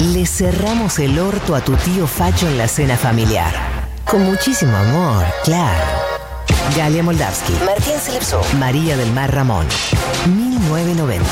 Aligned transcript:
Le 0.00 0.24
cerramos 0.24 0.98
el 0.98 1.18
orto 1.18 1.54
a 1.54 1.60
tu 1.60 1.76
tío 1.76 2.06
Facho 2.06 2.48
en 2.48 2.56
la 2.56 2.66
cena 2.66 2.96
familiar. 2.96 3.52
Con 4.06 4.22
muchísimo 4.24 4.74
amor, 4.74 5.26
claro. 5.44 5.84
Galia 6.74 7.02
Moldavsky, 7.02 7.52
Martín 7.66 7.98
Selepso, 8.00 8.40
María 8.58 8.96
del 8.96 9.12
Mar 9.12 9.30
Ramón. 9.34 9.66
1990. 10.24 11.24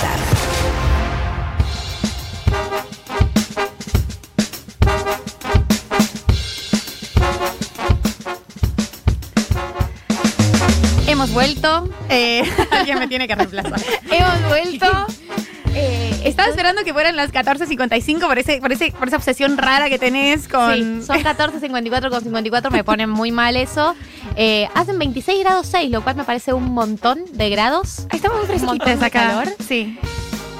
Hemos 11.06 11.32
vuelto. 11.32 11.88
Eh, 12.10 12.42
alguien 12.70 12.98
me 12.98 13.08
tiene 13.08 13.26
que 13.26 13.34
reemplazar. 13.34 13.80
Hemos 14.10 14.48
vuelto. 14.48 15.06
Eh, 15.80 16.20
estaba 16.24 16.48
esperando 16.48 16.82
que 16.82 16.92
fueran 16.92 17.14
las 17.16 17.32
14.55 17.32 18.20
por, 18.26 18.38
ese, 18.38 18.58
por, 18.60 18.72
ese, 18.72 18.90
por 18.92 19.06
esa 19.08 19.16
obsesión 19.16 19.56
rara 19.56 19.88
que 19.88 19.98
tenés 19.98 20.48
con. 20.48 20.74
Sí, 20.74 21.06
son 21.06 21.18
14.54 21.22 22.10
con 22.10 22.22
54, 22.22 22.70
me 22.70 22.82
pone 22.84 23.06
muy 23.06 23.30
mal 23.30 23.56
eso. 23.56 23.94
Eh, 24.36 24.68
hacen 24.74 24.98
26 24.98 25.40
grados 25.44 25.66
6, 25.70 25.90
lo 25.90 26.02
cual 26.02 26.16
me 26.16 26.24
parece 26.24 26.52
un 26.52 26.72
montón 26.72 27.20
de 27.32 27.50
grados. 27.50 28.06
Estamos 28.12 28.38
muy 28.38 28.46
fresquitas 28.46 29.02
acá. 29.02 29.28
calor. 29.28 29.54
Sí. 29.66 29.98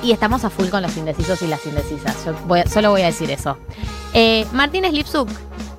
Y 0.03 0.13
estamos 0.13 0.45
a 0.45 0.51
full 0.51 0.69
con 0.69 0.83
los 0.83 0.97
indecisos 0.97 1.43
y 1.43 1.49
las 1.49 1.67
indecisas. 1.67 2.25
Yo 2.25 2.33
voy- 2.47 2.63
solo 2.73 2.91
voy 2.91 3.03
a 3.03 3.07
decir 3.07 3.31
eso. 3.33 3.59
Eh, 4.15 4.47
Martínez 4.53 4.93
Lipsuk, 4.93 5.29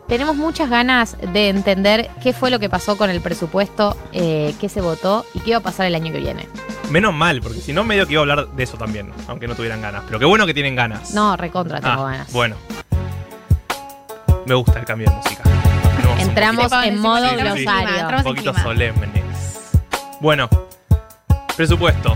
tenemos 0.09 0.35
muchas 0.35 0.70
ganas 0.70 1.15
de 1.34 1.48
entender 1.48 2.09
qué 2.21 2.34
fue 2.34 2.51
lo 2.51 2.59
que 2.59 2.67
pasó 2.70 2.98
con 2.98 3.09
el 3.09 3.21
presupuesto, 3.21 3.95
eh, 4.12 4.53
qué 4.59 4.67
se 4.67 4.81
votó 4.81 5.26
y 5.34 5.40
qué 5.40 5.51
va 5.51 5.57
a 5.57 5.62
pasar 5.62 5.85
el 5.85 5.95
año 5.95 6.12
que 6.12 6.20
viene. 6.20 6.48
Menos 6.89 7.13
mal, 7.13 7.39
porque 7.41 7.59
si 7.61 7.71
no, 7.71 7.84
medio 7.84 8.05
que 8.07 8.13
iba 8.13 8.21
a 8.21 8.23
hablar 8.23 8.48
de 8.49 8.63
eso 8.63 8.77
también, 8.77 9.11
aunque 9.27 9.48
no 9.48 9.55
tuvieran 9.55 9.81
ganas. 9.81 10.03
Pero 10.07 10.17
qué 10.20 10.25
bueno 10.25 10.45
que 10.48 10.53
tienen 10.53 10.75
ganas. 10.75 11.13
No, 11.13 11.38
recontra 11.38 11.79
tengo 11.79 12.05
Ah, 12.05 12.12
ganas. 12.12 12.34
Bueno. 12.34 12.55
Me 14.45 14.55
gusta 14.55 14.79
el 14.79 14.85
cambio 14.85 15.10
de 15.10 15.15
música. 15.15 15.43
Tenemos 15.43 16.20
Entramos 16.20 16.71
en 16.84 16.99
modo 16.99 17.29
Sí, 17.29 17.29
sí, 17.29 17.35
sí. 17.37 17.63
glosario. 17.63 18.17
Un 18.17 18.23
poquito 18.23 18.54
solemnes. 18.55 19.71
Bueno, 20.20 20.49
presupuesto. 21.55 22.15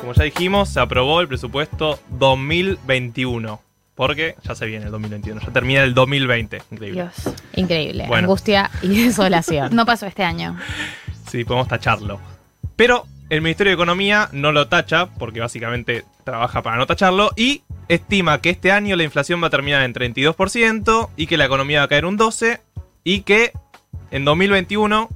Como 0.00 0.12
ya 0.12 0.24
dijimos, 0.24 0.68
se 0.68 0.80
aprobó 0.80 1.20
el 1.20 1.28
presupuesto 1.28 1.98
2021. 2.10 3.60
Porque 3.94 4.34
ya 4.44 4.54
se 4.54 4.64
viene 4.64 4.86
el 4.86 4.90
2021, 4.92 5.40
ya 5.42 5.52
termina 5.52 5.82
el 5.82 5.92
2020. 5.92 6.62
Increíble. 6.70 7.02
Dios. 7.02 7.34
Increíble. 7.54 8.04
Bueno. 8.08 8.24
Angustia 8.26 8.70
y 8.82 8.88
desolación. 9.04 9.74
No 9.74 9.84
pasó 9.84 10.06
este 10.06 10.24
año. 10.24 10.56
Sí, 11.30 11.44
podemos 11.44 11.68
tacharlo. 11.68 12.18
Pero 12.76 13.06
el 13.30 13.42
Ministerio 13.42 13.70
de 13.70 13.74
Economía 13.74 14.28
no 14.32 14.50
lo 14.52 14.66
tacha, 14.66 15.06
porque 15.06 15.40
básicamente 15.40 16.04
trabaja 16.24 16.62
para 16.62 16.76
no 16.76 16.86
tacharlo, 16.86 17.30
y 17.36 17.62
estima 17.88 18.40
que 18.40 18.50
este 18.50 18.72
año 18.72 18.96
la 18.96 19.04
inflación 19.04 19.40
va 19.42 19.46
a 19.46 19.50
terminar 19.50 19.82
en 19.82 19.94
32% 19.94 21.10
y 21.16 21.26
que 21.26 21.36
la 21.36 21.44
economía 21.44 21.78
va 21.78 21.84
a 21.84 21.88
caer 21.88 22.04
un 22.04 22.18
12% 22.18 22.60
y 23.04 23.20
que 23.22 23.52
en 24.10 24.24
2021 24.24 25.08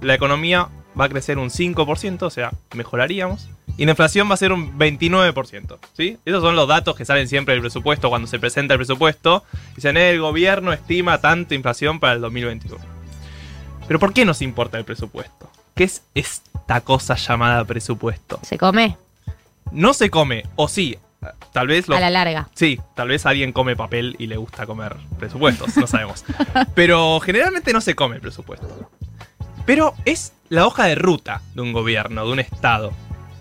la 0.00 0.14
economía 0.14 0.68
va 0.98 1.04
a 1.04 1.08
crecer 1.08 1.38
un 1.38 1.50
5%, 1.50 2.22
o 2.22 2.30
sea, 2.30 2.50
mejoraríamos. 2.74 3.48
Y 3.76 3.84
la 3.84 3.92
inflación 3.92 4.28
va 4.28 4.34
a 4.34 4.38
ser 4.38 4.52
un 4.52 4.78
29%. 4.78 5.78
¿sí? 5.96 6.18
Esos 6.24 6.42
son 6.42 6.56
los 6.56 6.66
datos 6.66 6.96
que 6.96 7.04
salen 7.04 7.28
siempre 7.28 7.54
del 7.54 7.60
presupuesto 7.60 8.08
cuando 8.08 8.26
se 8.26 8.38
presenta 8.38 8.74
el 8.74 8.78
presupuesto. 8.78 9.44
Dicen, 9.76 9.96
"Eh, 9.96 10.10
el 10.10 10.20
gobierno 10.20 10.72
estima 10.72 11.18
tanta 11.18 11.54
inflación 11.54 12.00
para 12.00 12.14
el 12.14 12.20
2021. 12.20 12.84
Pero 13.86 13.98
¿por 13.98 14.12
qué 14.12 14.24
nos 14.24 14.42
importa 14.42 14.76
el 14.76 14.84
presupuesto? 14.84 15.39
¿Qué 15.80 15.84
es 15.84 16.02
esta 16.14 16.82
cosa 16.82 17.14
llamada 17.14 17.64
presupuesto? 17.64 18.38
¿Se 18.42 18.58
come? 18.58 18.98
No 19.72 19.94
se 19.94 20.10
come, 20.10 20.44
o 20.56 20.68
sí, 20.68 20.98
tal 21.54 21.68
vez 21.68 21.88
lo... 21.88 21.96
A 21.96 22.00
la 22.00 22.10
larga. 22.10 22.50
Sí, 22.52 22.78
tal 22.94 23.08
vez 23.08 23.24
alguien 23.24 23.54
come 23.54 23.76
papel 23.76 24.14
y 24.18 24.26
le 24.26 24.36
gusta 24.36 24.66
comer 24.66 24.94
presupuestos, 25.18 25.74
no 25.78 25.86
sabemos. 25.86 26.22
Pero 26.74 27.18
generalmente 27.20 27.72
no 27.72 27.80
se 27.80 27.94
come 27.94 28.16
el 28.16 28.20
presupuesto. 28.20 28.90
Pero 29.64 29.94
es 30.04 30.34
la 30.50 30.66
hoja 30.66 30.84
de 30.84 30.96
ruta 30.96 31.40
de 31.54 31.62
un 31.62 31.72
gobierno, 31.72 32.26
de 32.26 32.32
un 32.32 32.40
estado. 32.40 32.92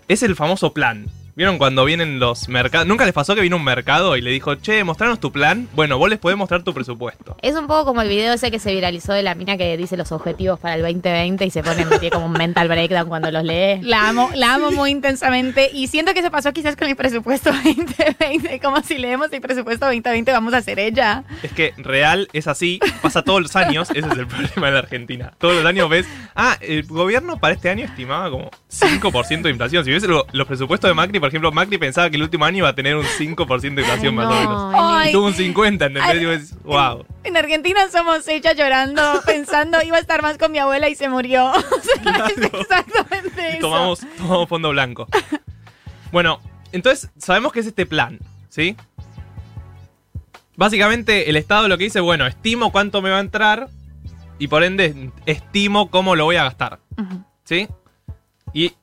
Es 0.07 0.23
el 0.23 0.37
famoso 0.37 0.71
plan. 0.71 1.07
¿Vieron 1.39 1.57
cuando 1.57 1.85
vienen 1.85 2.19
los 2.19 2.49
mercados? 2.49 2.85
¿Nunca 2.85 3.05
les 3.05 3.13
pasó 3.13 3.33
que 3.33 3.39
vino 3.39 3.55
un 3.55 3.63
mercado 3.63 4.17
y 4.17 4.21
le 4.21 4.29
dijo, 4.29 4.55
che, 4.55 4.83
mostranos 4.83 5.21
tu 5.21 5.31
plan? 5.31 5.69
Bueno, 5.73 5.97
vos 5.97 6.09
les 6.09 6.19
podés 6.19 6.37
mostrar 6.37 6.63
tu 6.63 6.73
presupuesto. 6.73 7.37
Es 7.41 7.55
un 7.55 7.65
poco 7.65 7.85
como 7.85 8.01
el 8.01 8.09
video 8.09 8.33
ese 8.33 8.51
que 8.51 8.59
se 8.59 8.73
viralizó 8.73 9.13
de 9.13 9.23
la 9.23 9.35
mina 9.35 9.55
que 9.55 9.77
dice 9.77 9.95
los 9.95 10.11
objetivos 10.11 10.59
para 10.59 10.75
el 10.75 10.81
2020 10.81 11.45
y 11.45 11.49
se 11.49 11.63
pone 11.63 11.85
tiene 11.85 12.09
como 12.09 12.25
un 12.25 12.33
mental 12.33 12.67
breakdown 12.67 13.07
cuando 13.07 13.31
los 13.31 13.45
lee. 13.45 13.79
La 13.83 14.09
amo, 14.09 14.29
la 14.35 14.55
amo 14.55 14.71
muy 14.73 14.91
intensamente 14.91 15.69
y 15.73 15.87
siento 15.87 16.13
que 16.13 16.21
se 16.21 16.29
pasó 16.29 16.51
quizás 16.51 16.75
con 16.75 16.89
el 16.89 16.97
presupuesto 16.97 17.51
2020, 17.63 18.59
como 18.59 18.81
si 18.83 18.97
leemos 18.97 19.31
el 19.31 19.39
presupuesto 19.39 19.85
2020 19.85 20.33
vamos 20.33 20.53
a 20.53 20.57
hacer 20.57 20.77
ella. 20.77 21.23
Es 21.41 21.53
que 21.53 21.73
real 21.77 22.27
es 22.33 22.47
así, 22.47 22.81
pasa 23.01 23.21
todos 23.21 23.41
los 23.41 23.55
años, 23.55 23.89
ese 23.91 23.99
es 24.09 24.17
el 24.17 24.27
problema 24.27 24.65
de 24.67 24.73
la 24.73 24.79
Argentina. 24.79 25.31
Todos 25.37 25.55
los 25.55 25.65
años 25.65 25.89
ves, 25.89 26.05
ah, 26.35 26.57
el 26.59 26.83
gobierno 26.83 27.39
para 27.39 27.53
este 27.53 27.69
año 27.69 27.85
estimaba 27.85 28.29
como 28.29 28.51
5% 28.69 29.43
de 29.43 29.49
inflación. 29.51 29.85
Si 29.85 29.91
ves 29.91 30.03
lo- 30.03 30.25
los 30.33 30.45
presupuestos 30.45 30.89
de 30.89 30.93
Macri, 30.93 31.21
por 31.29 31.33
ejemplo, 31.35 31.51
Macri 31.51 31.77
pensaba 31.77 32.09
que 32.09 32.15
el 32.15 32.23
último 32.23 32.43
año 32.43 32.57
iba 32.57 32.69
a 32.69 32.73
tener 32.73 32.95
un 32.95 33.05
5% 33.05 33.59
de 33.59 33.81
inflación 33.81 34.15
más 34.15 34.25
o 34.25 34.29
menos. 34.33 34.73
Ay. 34.75 35.09
Y 35.09 35.11
tuvo 35.11 35.27
un 35.27 35.33
50, 35.35 35.85
¿entendés? 35.85 36.51
Ay. 36.53 36.57
Wow. 36.63 37.05
En 37.23 37.37
Argentina 37.37 37.87
somos 37.91 38.27
ella 38.27 38.53
llorando, 38.53 39.01
pensando 39.27 39.77
iba 39.83 39.97
a 39.97 39.99
estar 39.99 40.23
más 40.23 40.39
con 40.39 40.51
mi 40.51 40.57
abuela 40.57 40.89
y 40.89 40.95
se 40.95 41.07
murió. 41.07 41.51
O 41.61 41.81
sea, 41.81 42.25
es 42.27 42.53
exactamente 42.53 43.41
Y 43.41 43.57
eso. 43.57 43.59
tomamos, 43.59 43.99
tomamos 44.17 44.49
fondo 44.49 44.69
blanco. 44.69 45.07
Bueno, 46.11 46.39
entonces 46.71 47.11
sabemos 47.19 47.51
que 47.53 47.59
es 47.59 47.67
este 47.67 47.85
plan, 47.85 48.17
¿sí? 48.49 48.75
Básicamente 50.55 51.29
el 51.29 51.35
Estado 51.35 51.67
lo 51.67 51.77
que 51.77 51.83
dice, 51.83 51.99
bueno, 51.99 52.25
estimo 52.25 52.71
cuánto 52.71 53.01
me 53.03 53.11
va 53.11 53.17
a 53.17 53.21
entrar 53.21 53.69
y 54.39 54.47
por 54.47 54.63
ende 54.63 55.11
estimo 55.27 55.91
cómo 55.91 56.15
lo 56.15 56.25
voy 56.25 56.37
a 56.37 56.43
gastar. 56.43 56.79
¿Sí? 57.43 57.67
Y 58.53 58.73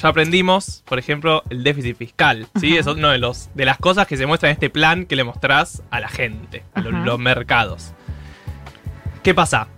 ya 0.00 0.08
aprendimos, 0.08 0.82
por 0.86 0.98
ejemplo, 0.98 1.42
el 1.50 1.62
déficit 1.64 1.96
fiscal. 1.96 2.46
¿Sí? 2.60 2.76
Es 2.76 2.86
uno 2.86 3.08
de, 3.10 3.18
los, 3.18 3.50
de 3.54 3.64
las 3.64 3.78
cosas 3.78 4.06
que 4.06 4.16
se 4.16 4.26
muestra 4.26 4.48
en 4.50 4.54
este 4.54 4.70
plan 4.70 5.06
que 5.06 5.16
le 5.16 5.24
mostrás 5.24 5.82
a 5.90 6.00
la 6.00 6.08
gente, 6.08 6.64
a 6.74 6.80
lo- 6.80 6.90
Ajá. 6.90 7.04
los 7.04 7.18
mercados. 7.18 7.92
¿Qué 9.22 9.34
pasa? 9.34 9.68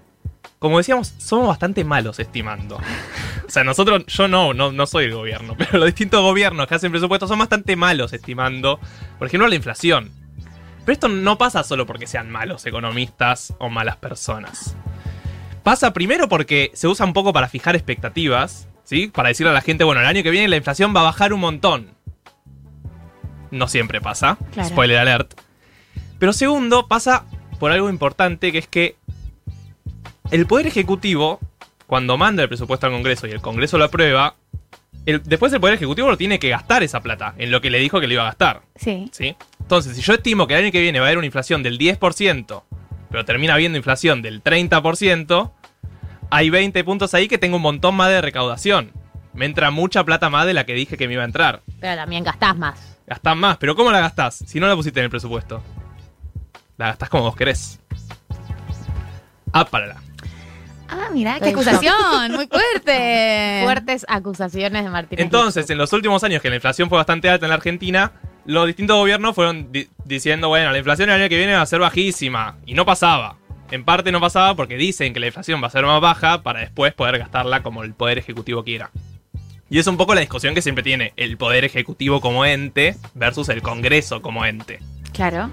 Como 0.58 0.78
decíamos, 0.78 1.14
somos 1.18 1.46
bastante 1.48 1.84
malos 1.84 2.18
estimando. 2.18 2.76
O 2.76 3.50
sea, 3.50 3.62
nosotros, 3.62 4.04
yo 4.06 4.26
no, 4.26 4.54
no, 4.54 4.72
no 4.72 4.86
soy 4.86 5.04
el 5.04 5.14
gobierno, 5.14 5.54
pero 5.58 5.78
los 5.78 5.86
distintos 5.86 6.20
gobiernos 6.22 6.66
que 6.66 6.74
hacen 6.74 6.90
presupuestos 6.90 7.28
son 7.28 7.38
bastante 7.38 7.76
malos 7.76 8.12
estimando, 8.12 8.80
por 9.18 9.28
ejemplo, 9.28 9.46
la 9.48 9.54
inflación. 9.54 10.10
Pero 10.84 10.92
esto 10.94 11.08
no 11.08 11.36
pasa 11.36 11.62
solo 11.62 11.84
porque 11.84 12.06
sean 12.06 12.30
malos 12.30 12.64
economistas 12.66 13.54
o 13.58 13.68
malas 13.68 13.96
personas. 13.96 14.76
Pasa 15.62 15.92
primero 15.92 16.28
porque 16.28 16.70
se 16.74 16.86
usa 16.88 17.04
un 17.04 17.12
poco 17.12 17.32
para 17.32 17.48
fijar 17.48 17.74
expectativas, 17.76 18.68
¿sí? 18.86 19.08
Para 19.08 19.28
decirle 19.28 19.50
a 19.50 19.54
la 19.54 19.60
gente, 19.60 19.84
bueno, 19.84 20.00
el 20.00 20.06
año 20.06 20.22
que 20.22 20.30
viene 20.30 20.48
la 20.48 20.56
inflación 20.56 20.94
va 20.96 21.00
a 21.00 21.04
bajar 21.04 21.34
un 21.34 21.40
montón. 21.40 21.90
No 23.50 23.68
siempre 23.68 24.00
pasa. 24.00 24.38
Claro. 24.52 24.68
Spoiler 24.70 24.96
alert. 24.98 25.34
Pero 26.18 26.32
segundo, 26.32 26.88
pasa 26.88 27.24
por 27.60 27.70
algo 27.72 27.90
importante 27.90 28.50
que 28.52 28.58
es 28.58 28.66
que 28.66 28.96
el 30.30 30.46
Poder 30.46 30.66
Ejecutivo, 30.66 31.38
cuando 31.86 32.16
manda 32.16 32.42
el 32.42 32.48
presupuesto 32.48 32.86
al 32.86 32.92
Congreso 32.92 33.26
y 33.26 33.30
el 33.32 33.40
Congreso 33.40 33.78
lo 33.78 33.84
aprueba, 33.84 34.34
el- 35.04 35.22
después 35.22 35.52
el 35.52 35.60
Poder 35.60 35.74
Ejecutivo 35.76 36.08
lo 36.08 36.16
tiene 36.16 36.38
que 36.38 36.48
gastar 36.48 36.82
esa 36.82 37.00
plata 37.02 37.34
en 37.38 37.50
lo 37.50 37.60
que 37.60 37.70
le 37.70 37.78
dijo 37.78 38.00
que 38.00 38.06
le 38.08 38.14
iba 38.14 38.22
a 38.24 38.26
gastar. 38.26 38.62
Sí. 38.76 39.08
¿sí? 39.12 39.36
Entonces, 39.60 39.94
si 39.96 40.02
yo 40.02 40.14
estimo 40.14 40.46
que 40.46 40.54
el 40.54 40.64
año 40.64 40.72
que 40.72 40.80
viene 40.80 40.98
va 41.00 41.06
a 41.06 41.08
haber 41.08 41.18
una 41.18 41.26
inflación 41.26 41.62
del 41.62 41.78
10%, 41.78 42.62
pero 43.10 43.24
termina 43.24 43.54
habiendo 43.54 43.78
inflación 43.78 44.20
del 44.22 44.42
30%, 44.42 45.52
hay 46.30 46.50
20 46.50 46.82
puntos 46.84 47.14
ahí 47.14 47.28
que 47.28 47.38
tengo 47.38 47.56
un 47.56 47.62
montón 47.62 47.94
más 47.94 48.08
de 48.10 48.20
recaudación. 48.20 48.92
Me 49.34 49.44
entra 49.46 49.70
mucha 49.70 50.02
plata 50.04 50.30
más 50.30 50.46
de 50.46 50.54
la 50.54 50.64
que 50.64 50.74
dije 50.74 50.96
que 50.96 51.06
me 51.08 51.14
iba 51.14 51.22
a 51.22 51.26
entrar. 51.26 51.62
Pero 51.80 51.96
también 51.96 52.24
gastás 52.24 52.56
más. 52.56 52.96
Gastás 53.06 53.36
más, 53.36 53.56
pero 53.58 53.76
¿cómo 53.76 53.92
la 53.92 54.00
gastás? 54.00 54.42
Si 54.46 54.58
no 54.58 54.66
la 54.66 54.74
pusiste 54.74 54.98
en 55.00 55.04
el 55.04 55.10
presupuesto. 55.10 55.62
La 56.76 56.86
gastás 56.88 57.08
como 57.08 57.24
vos 57.24 57.36
querés. 57.36 57.80
Ah, 59.52 59.64
para 59.64 59.86
la. 59.86 59.96
Ah, 60.88 61.08
mira, 61.12 61.38
qué 61.40 61.50
acusación, 61.50 62.32
muy 62.32 62.46
fuerte. 62.50 63.60
Fuertes 63.64 64.04
acusaciones 64.08 64.84
de 64.84 64.90
Martín. 64.90 65.18
Entonces, 65.20 65.68
en 65.70 65.78
los 65.78 65.92
últimos 65.92 66.22
años 66.24 66.40
que 66.42 66.48
la 66.48 66.56
inflación 66.56 66.88
fue 66.88 66.98
bastante 66.98 67.28
alta 67.28 67.46
en 67.46 67.50
la 67.50 67.56
Argentina, 67.56 68.12
los 68.44 68.66
distintos 68.66 68.96
gobiernos 68.96 69.34
fueron 69.34 69.72
di- 69.72 69.88
diciendo, 70.04 70.48
bueno, 70.48 70.70
la 70.70 70.78
inflación 70.78 71.10
el 71.10 71.20
año 71.20 71.28
que 71.28 71.36
viene 71.38 71.54
va 71.54 71.62
a 71.62 71.66
ser 71.66 71.80
bajísima. 71.80 72.56
Y 72.66 72.74
no 72.74 72.84
pasaba. 72.84 73.36
En 73.70 73.84
parte 73.84 74.12
no 74.12 74.20
pasaba 74.20 74.54
porque 74.54 74.76
dicen 74.76 75.12
que 75.12 75.20
la 75.20 75.26
inflación 75.26 75.62
va 75.62 75.66
a 75.66 75.70
ser 75.70 75.84
más 75.84 76.00
baja 76.00 76.42
para 76.42 76.60
después 76.60 76.94
poder 76.94 77.18
gastarla 77.18 77.62
como 77.62 77.82
el 77.82 77.94
Poder 77.94 78.18
Ejecutivo 78.18 78.62
quiera. 78.62 78.90
Y 79.68 79.80
es 79.80 79.86
un 79.88 79.96
poco 79.96 80.14
la 80.14 80.20
discusión 80.20 80.54
que 80.54 80.62
siempre 80.62 80.84
tiene 80.84 81.12
el 81.16 81.36
Poder 81.36 81.64
Ejecutivo 81.64 82.20
como 82.20 82.44
ente 82.44 82.96
versus 83.14 83.48
el 83.48 83.62
Congreso 83.62 84.22
como 84.22 84.44
ente. 84.44 84.78
Claro. 85.12 85.50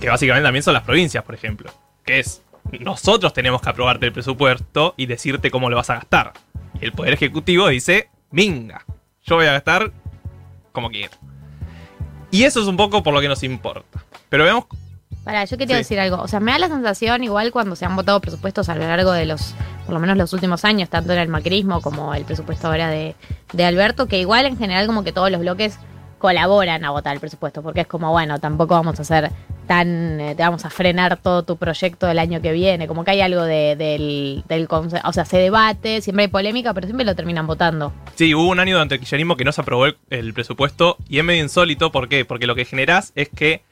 Que 0.00 0.08
básicamente 0.08 0.44
también 0.44 0.64
son 0.64 0.74
las 0.74 0.82
provincias, 0.82 1.22
por 1.22 1.36
ejemplo. 1.36 1.72
Que 2.04 2.18
es, 2.18 2.42
nosotros 2.80 3.32
tenemos 3.32 3.62
que 3.62 3.70
aprobarte 3.70 4.06
el 4.06 4.12
presupuesto 4.12 4.94
y 4.96 5.06
decirte 5.06 5.52
cómo 5.52 5.70
lo 5.70 5.76
vas 5.76 5.90
a 5.90 5.94
gastar. 5.94 6.32
Y 6.80 6.84
el 6.84 6.92
Poder 6.92 7.12
Ejecutivo 7.12 7.68
dice, 7.68 8.08
minga, 8.32 8.84
yo 9.24 9.36
voy 9.36 9.46
a 9.46 9.52
gastar 9.52 9.92
como 10.72 10.90
quiero. 10.90 11.16
Y 12.32 12.42
eso 12.42 12.60
es 12.60 12.66
un 12.66 12.76
poco 12.76 13.04
por 13.04 13.14
lo 13.14 13.20
que 13.20 13.28
nos 13.28 13.44
importa. 13.44 14.04
Pero 14.28 14.42
veamos 14.42 14.66
Para, 15.24 15.44
yo 15.44 15.56
quería 15.56 15.76
Sí. 15.76 15.82
decir 15.82 16.00
algo. 16.00 16.20
O 16.20 16.28
sea, 16.28 16.40
me 16.40 16.52
da 16.52 16.58
la 16.58 16.68
sensación, 16.68 17.22
igual 17.24 17.52
cuando 17.52 17.76
se 17.76 17.84
han 17.84 17.94
votado 17.96 18.20
presupuestos 18.20 18.68
a 18.68 18.74
lo 18.74 18.80
largo 18.86 19.12
de 19.12 19.24
los, 19.26 19.54
por 19.84 19.94
lo 19.94 20.00
menos 20.00 20.16
los 20.16 20.32
últimos 20.32 20.64
años, 20.64 20.88
tanto 20.88 21.12
en 21.12 21.18
el 21.20 21.28
macrismo 21.28 21.80
como 21.80 22.14
el 22.14 22.24
presupuesto 22.24 22.66
ahora 22.68 22.88
de, 22.88 23.14
de 23.52 23.64
Alberto, 23.64 24.06
que 24.08 24.18
igual 24.18 24.46
en 24.46 24.56
general 24.58 24.86
como 24.86 25.04
que 25.04 25.12
todos 25.12 25.30
los 25.30 25.40
bloques 25.40 25.78
colaboran 26.18 26.84
a 26.84 26.90
votar 26.90 27.14
el 27.14 27.20
presupuesto, 27.20 27.62
porque 27.62 27.80
es 27.80 27.86
como, 27.88 28.10
bueno, 28.12 28.38
tampoco 28.38 28.74
vamos 28.74 28.96
a 28.98 29.02
hacer 29.02 29.30
tan, 29.66 30.20
eh, 30.20 30.34
te 30.36 30.42
vamos 30.42 30.64
a 30.64 30.70
frenar 30.70 31.16
todo 31.16 31.42
tu 31.42 31.56
proyecto 31.56 32.06
del 32.06 32.18
año 32.20 32.40
que 32.40 32.52
viene, 32.52 32.86
como 32.86 33.02
que 33.04 33.10
hay 33.12 33.20
algo 33.22 33.42
de, 33.42 33.74
del, 33.76 34.44
del 34.48 34.68
o 34.70 35.12
sea, 35.12 35.24
se 35.24 35.38
debate, 35.38 36.00
siempre 36.00 36.24
hay 36.24 36.28
polémica, 36.28 36.74
pero 36.74 36.86
siempre 36.86 37.04
lo 37.04 37.16
terminan 37.16 37.46
votando. 37.48 37.92
Sí, 38.14 38.34
hubo 38.34 38.48
un 38.48 38.60
año 38.60 38.74
durante 38.74 38.94
el 38.94 39.00
kirchnerismo 39.00 39.36
que 39.36 39.44
no 39.44 39.50
se 39.52 39.60
aprobó 39.62 39.86
el, 39.86 39.96
el 40.10 40.32
presupuesto 40.32 40.96
y 41.08 41.18
es 41.18 41.24
medio 41.24 41.42
insólito. 41.42 41.90
¿Por 41.90 42.08
qué? 42.08 42.24
Porque 42.24 42.46
lo 42.46 42.54
que 42.54 42.64
generás 42.66 43.12
es 43.16 43.28
que 43.28 43.62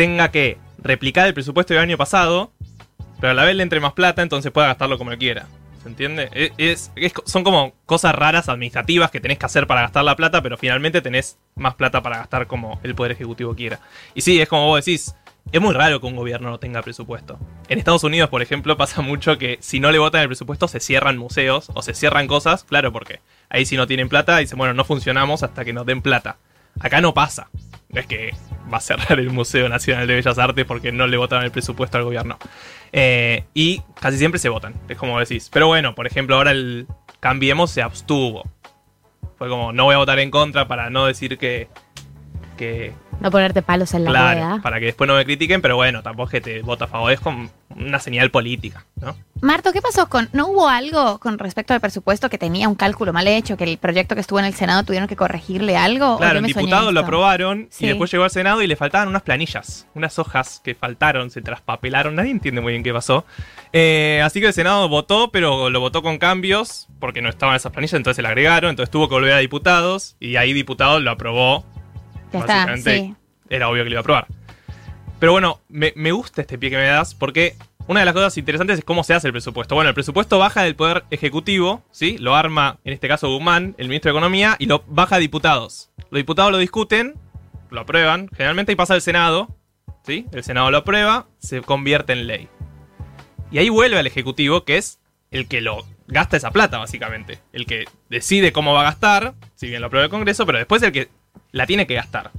tenga 0.00 0.30
que 0.30 0.56
replicar 0.82 1.26
el 1.26 1.34
presupuesto 1.34 1.74
del 1.74 1.82
año 1.82 1.98
pasado, 1.98 2.52
pero 3.20 3.32
a 3.32 3.34
la 3.34 3.44
vez 3.44 3.54
le 3.54 3.62
entre 3.62 3.80
más 3.80 3.92
plata, 3.92 4.22
entonces 4.22 4.50
pueda 4.50 4.68
gastarlo 4.68 4.96
como 4.96 5.10
quiera. 5.18 5.46
¿Se 5.82 5.90
entiende? 5.90 6.30
Es- 6.56 6.90
es- 6.96 7.12
son 7.26 7.44
como 7.44 7.74
cosas 7.84 8.14
raras 8.14 8.48
administrativas 8.48 9.10
que 9.10 9.20
tenés 9.20 9.36
que 9.38 9.44
hacer 9.44 9.66
para 9.66 9.82
gastar 9.82 10.04
la 10.04 10.16
plata, 10.16 10.40
pero 10.40 10.56
finalmente 10.56 11.02
tenés 11.02 11.36
más 11.54 11.74
plata 11.74 12.00
para 12.02 12.16
gastar 12.16 12.46
como 12.46 12.80
el 12.82 12.94
Poder 12.94 13.12
Ejecutivo 13.12 13.54
quiera. 13.54 13.78
Y 14.14 14.22
sí, 14.22 14.40
es 14.40 14.48
como 14.48 14.68
vos 14.68 14.82
decís, 14.82 15.14
es 15.52 15.60
muy 15.60 15.74
raro 15.74 16.00
que 16.00 16.06
un 16.06 16.16
gobierno 16.16 16.48
no 16.48 16.58
tenga 16.58 16.80
presupuesto. 16.80 17.38
En 17.68 17.78
Estados 17.78 18.02
Unidos, 18.02 18.30
por 18.30 18.40
ejemplo, 18.40 18.76
pasa 18.78 19.02
mucho 19.02 19.36
que 19.36 19.58
si 19.60 19.80
no 19.80 19.90
le 19.92 19.98
votan 19.98 20.22
el 20.22 20.28
presupuesto 20.28 20.66
se 20.66 20.80
cierran 20.80 21.18
museos 21.18 21.68
o 21.74 21.82
se 21.82 21.92
cierran 21.92 22.26
cosas, 22.26 22.64
claro, 22.64 22.90
porque 22.90 23.20
ahí 23.50 23.66
si 23.66 23.76
no 23.76 23.86
tienen 23.86 24.08
plata 24.08 24.38
dicen, 24.38 24.56
bueno, 24.56 24.72
no 24.72 24.84
funcionamos 24.86 25.42
hasta 25.42 25.62
que 25.62 25.74
nos 25.74 25.84
den 25.84 26.00
plata. 26.00 26.38
Acá 26.80 27.02
no 27.02 27.12
pasa. 27.12 27.48
No 27.92 28.00
es 28.00 28.06
que 28.06 28.34
va 28.72 28.78
a 28.78 28.80
cerrar 28.80 29.18
el 29.18 29.30
Museo 29.30 29.68
Nacional 29.68 30.06
de 30.06 30.14
Bellas 30.14 30.38
Artes 30.38 30.64
porque 30.64 30.92
no 30.92 31.06
le 31.06 31.16
votaron 31.16 31.44
el 31.44 31.50
presupuesto 31.50 31.98
al 31.98 32.04
gobierno. 32.04 32.38
Eh, 32.92 33.44
y 33.54 33.82
casi 34.00 34.18
siempre 34.18 34.38
se 34.38 34.48
votan, 34.48 34.74
es 34.88 34.96
como 34.96 35.18
decís. 35.18 35.50
Pero 35.52 35.66
bueno, 35.66 35.94
por 35.94 36.06
ejemplo, 36.06 36.36
ahora 36.36 36.52
el 36.52 36.86
Cambiemos 37.20 37.70
se 37.70 37.82
abstuvo. 37.82 38.48
Fue 39.36 39.48
como, 39.48 39.72
no 39.72 39.84
voy 39.84 39.94
a 39.94 39.98
votar 39.98 40.18
en 40.18 40.30
contra 40.30 40.68
para 40.68 40.90
no 40.90 41.06
decir 41.06 41.38
que... 41.38 41.68
que 42.60 42.92
No 43.20 43.30
ponerte 43.30 43.62
palos 43.62 43.92
en 43.94 44.04
la 44.04 44.10
claro, 44.10 44.40
rueda. 44.40 44.62
para 44.62 44.78
que 44.78 44.86
después 44.86 45.08
no 45.08 45.14
me 45.16 45.24
critiquen, 45.24 45.60
pero 45.62 45.76
bueno, 45.76 46.02
tampoco 46.02 46.28
es 46.28 46.30
que 46.32 46.40
te 46.40 46.62
vota 46.62 46.84
a 46.84 46.88
favor, 46.88 47.10
es 47.10 47.18
como 47.20 47.50
una 47.70 47.98
señal 47.98 48.30
política, 48.30 48.84
¿no? 49.00 49.16
Marto, 49.40 49.72
¿qué 49.72 49.80
pasó 49.80 50.08
con.? 50.10 50.28
¿No 50.34 50.48
hubo 50.48 50.68
algo 50.68 51.18
con 51.18 51.38
respecto 51.38 51.72
al 51.72 51.80
presupuesto 51.80 52.28
que 52.28 52.36
tenía 52.36 52.68
un 52.68 52.74
cálculo 52.74 53.12
mal 53.12 53.26
hecho, 53.26 53.56
que 53.56 53.64
el 53.64 53.78
proyecto 53.78 54.14
que 54.14 54.20
estuvo 54.20 54.38
en 54.38 54.44
el 54.44 54.52
Senado 54.54 54.82
tuvieron 54.84 55.08
que 55.08 55.16
corregirle 55.16 55.76
algo? 55.78 56.14
¿O 56.14 56.18
Claro, 56.18 56.40
soñé 56.40 56.48
diputados 56.48 56.92
lo 56.92 57.00
aprobaron 57.00 57.68
Sí. 57.70 57.84
y 57.86 57.88
después 57.88 58.10
llegó 58.12 58.24
al 58.24 58.30
Senado 58.30 58.60
y 58.62 58.66
le 58.66 58.76
faltaban 58.76 59.08
unas 59.08 59.22
planillas, 59.22 59.86
unas 59.94 60.18
hojas 60.18 60.60
que 60.62 60.74
faltaron, 60.74 61.30
se 61.30 61.40
traspapelaron, 61.40 62.14
nadie 62.16 62.30
entiende 62.32 62.60
muy 62.60 62.72
bien 62.72 62.82
qué 62.82 62.92
pasó. 62.92 63.24
Eh, 63.72 64.20
así 64.24 64.40
que 64.40 64.48
el 64.48 64.52
Senado 64.52 64.88
votó, 64.88 65.30
pero 65.30 65.70
lo 65.70 65.80
votó 65.80 66.02
con 66.02 66.18
cambios 66.18 66.88
porque 66.98 67.22
no 67.22 67.28
estaban 67.30 67.56
esas 67.56 67.72
planillas, 67.72 67.94
entonces 67.94 68.16
se 68.16 68.22
le 68.22 68.28
agregaron, 68.28 68.70
entonces 68.70 68.90
tuvo 68.90 69.08
que 69.08 69.14
volver 69.14 69.32
a 69.32 69.38
diputados 69.38 70.16
y 70.20 70.36
ahí 70.36 70.52
diputados 70.52 71.00
lo 71.02 71.10
aprobó. 71.10 71.64
Ya 72.32 72.38
está, 72.40 72.66
Básicamente, 72.66 72.98
sí. 72.98 73.14
Era 73.48 73.68
obvio 73.68 73.84
que 73.84 73.90
lo 73.90 73.94
iba 73.94 74.00
a 74.00 74.02
aprobar. 74.02 74.26
Pero 75.18 75.32
bueno, 75.32 75.60
me, 75.68 75.92
me 75.96 76.12
gusta 76.12 76.40
este 76.40 76.58
pie 76.58 76.70
que 76.70 76.76
me 76.76 76.86
das 76.86 77.14
porque 77.14 77.56
una 77.90 78.00
de 78.00 78.06
las 78.06 78.14
cosas 78.14 78.38
interesantes 78.38 78.78
es 78.78 78.84
cómo 78.84 79.02
se 79.02 79.14
hace 79.14 79.26
el 79.26 79.32
presupuesto. 79.32 79.74
Bueno, 79.74 79.88
el 79.88 79.94
presupuesto 79.94 80.38
baja 80.38 80.62
del 80.62 80.76
Poder 80.76 81.04
Ejecutivo, 81.10 81.82
¿sí? 81.90 82.18
Lo 82.18 82.36
arma, 82.36 82.78
en 82.84 82.92
este 82.92 83.08
caso, 83.08 83.28
Guzmán, 83.28 83.74
el 83.78 83.88
ministro 83.88 84.12
de 84.12 84.16
Economía, 84.16 84.54
y 84.60 84.66
lo 84.66 84.84
baja 84.86 85.16
a 85.16 85.18
diputados. 85.18 85.90
Los 86.10 86.18
diputados 86.18 86.52
lo 86.52 86.58
discuten, 86.58 87.16
lo 87.68 87.80
aprueban, 87.80 88.28
generalmente, 88.28 88.70
y 88.70 88.76
pasa 88.76 88.94
al 88.94 89.02
Senado, 89.02 89.48
¿sí? 90.04 90.26
El 90.32 90.44
Senado 90.44 90.70
lo 90.70 90.78
aprueba, 90.78 91.26
se 91.38 91.62
convierte 91.62 92.12
en 92.12 92.28
ley. 92.28 92.48
Y 93.50 93.58
ahí 93.58 93.68
vuelve 93.68 93.98
al 93.98 94.06
Ejecutivo, 94.06 94.64
que 94.64 94.76
es 94.76 95.00
el 95.32 95.48
que 95.48 95.60
lo 95.60 95.84
gasta 96.06 96.36
esa 96.36 96.52
plata, 96.52 96.78
básicamente. 96.78 97.40
El 97.52 97.66
que 97.66 97.86
decide 98.08 98.52
cómo 98.52 98.72
va 98.72 98.82
a 98.82 98.84
gastar, 98.84 99.34
si 99.56 99.66
bien 99.68 99.80
lo 99.80 99.88
aprueba 99.88 100.04
el 100.04 100.10
Congreso, 100.10 100.46
pero 100.46 100.58
después 100.58 100.80
el 100.84 100.92
que 100.92 101.08
la 101.52 101.66
tiene 101.66 101.86
que 101.86 101.94
gastar. 101.94 102.30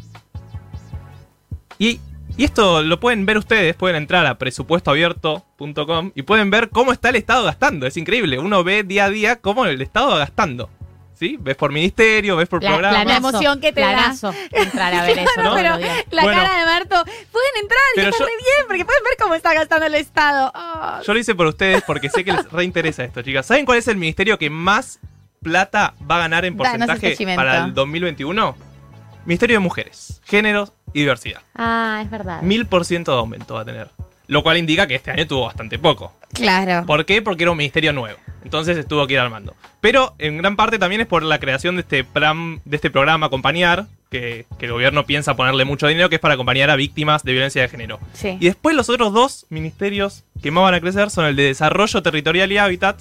Y, 1.78 2.00
y 2.38 2.44
esto 2.46 2.82
lo 2.84 3.00
pueden 3.00 3.26
ver 3.26 3.38
ustedes, 3.38 3.76
pueden 3.76 3.96
entrar 3.98 4.26
a 4.26 4.38
presupuestoabierto.com 4.38 6.12
y 6.16 6.22
pueden 6.24 6.50
ver 6.52 6.70
cómo 6.70 6.92
está 6.92 7.10
el 7.10 7.16
Estado 7.16 7.44
gastando. 7.46 7.88
Es 7.88 7.98
increíble, 7.98 8.40
uno 8.40 8.64
ve 8.64 8.84
día 8.84 9.06
a 9.06 9.10
día 9.10 9.36
cómo 9.38 9.66
el 9.66 9.82
Estado 9.82 10.10
va 10.12 10.18
gastando. 10.20 10.70
¿Sí? 11.16 11.38
Ves 11.40 11.56
por 11.56 11.72
ministerio, 11.72 12.36
ves 12.36 12.50
por 12.50 12.64
La, 12.64 12.72
programa. 12.72 13.04
la 13.06 13.18
emoción 13.18 13.62
que 13.62 13.72
te 13.72 13.82
da. 13.82 14.12
entrar 14.54 14.92
a 14.92 15.04
ver 15.04 15.20
eso 15.20 15.30
Claro, 15.36 15.50
todos 15.50 15.62
pero 15.62 15.78
la 16.10 16.24
Bueno. 16.24 16.42
cara 16.42 16.60
de 16.60 16.66
Marto, 16.66 17.04
pueden 17.32 17.52
entrar 17.62 17.80
y 17.96 18.00
está 18.00 18.12
yo- 18.18 18.26
re 18.26 18.32
bien, 18.40 18.68
porque 18.68 18.86
pueden 18.86 19.04
ver 19.04 19.14
cómo 19.20 19.36
está 19.36 19.54
gastando 19.54 19.86
el 19.86 19.94
Estado. 19.94 20.52
Ah. 20.56 21.00
Yo 21.06 21.14
lo 21.14 21.20
hice 21.20 21.36
por 21.36 21.46
ustedes 21.46 21.84
porque 21.84 22.10
sé 22.10 22.24
que 22.24 22.34
les 22.34 22.52
reinteresa 22.52 23.04
esto, 23.04 23.22
chicas. 23.22 23.46
¿Saben 23.46 23.66
cuál 23.68 23.78
es 23.78 23.88
el 23.88 23.98
ministerio 23.98 24.40
que 24.40 24.50
más 24.50 24.98
plata 25.44 25.94
va 26.10 26.16
a 26.16 26.20
ganar 26.22 26.44
en 26.46 26.58
porcentaje 26.58 27.16
para 27.36 27.66
el 27.66 27.74
2021? 27.76 28.56
Ministerio 29.26 29.58
de 29.58 29.60
Mujeres, 29.60 30.22
Géneros 30.26 30.74
y 30.94 31.02
Diversidad. 31.02 31.42
Ah, 31.56 32.02
es 32.04 32.10
verdad. 32.10 32.42
Mil 32.42 32.66
por 32.66 32.86
ciento 32.86 33.12
de 33.12 33.20
aumento 33.20 33.56
va 33.56 33.62
a 33.62 33.66
tener. 33.66 33.90
Lo 34.28 34.44
cual 34.44 34.58
indica 34.58 34.88
que 34.88 34.96
este 34.96 35.12
año 35.12 35.28
tuvo 35.28 35.46
bastante 35.46 35.78
poco. 35.78 36.14
Claro. 36.34 36.86
¿Por 36.86 37.06
qué? 37.06 37.22
Porque 37.22 37.44
era 37.44 37.52
un 37.52 37.58
ministerio 37.58 37.92
nuevo. 37.92 38.18
Entonces 38.44 38.78
estuvo 38.78 39.06
que 39.06 39.14
ir 39.14 39.20
armando. 39.20 39.56
Pero 39.82 40.16
en 40.20 40.38
gran 40.38 40.56
parte 40.56 40.80
también 40.80 41.02
es 41.02 41.08
por 41.08 41.22
la 41.24 41.40
creación 41.40 41.76
de 41.76 41.82
este, 41.82 42.06
pram- 42.06 42.62
de 42.64 42.76
este 42.78 42.90
programa 42.90 43.26
Acompañar, 43.26 43.88
que, 44.10 44.46
que 44.58 44.68
el 44.68 44.72
gobierno 44.72 45.06
piensa 45.06 45.36
ponerle 45.36 45.66
mucho 45.66 45.88
dinero, 45.88 46.10
que 46.10 46.16
es 46.16 46.22
para 46.22 46.36
acompañar 46.36 46.70
a 46.70 46.76
víctimas 46.76 47.24
de 47.24 47.34
violencia 47.34 47.62
de 47.62 47.68
género. 47.70 48.00
Sí. 48.14 48.38
Y 48.40 48.46
después 48.46 48.76
los 48.76 48.90
otros 48.90 49.14
dos 49.14 49.46
ministerios 49.50 50.24
que 50.42 50.50
más 50.50 50.64
van 50.64 50.76
a 50.76 50.82
crecer 50.82 51.10
son 51.10 51.26
el 51.26 51.36
de 51.36 51.44
Desarrollo 51.44 52.02
Territorial 52.02 52.52
y 52.52 52.58
Hábitat, 52.58 53.00